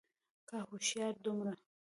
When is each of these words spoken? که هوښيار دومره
که 0.47 0.57
هوښيار 0.69 1.13
دومره 1.23 1.53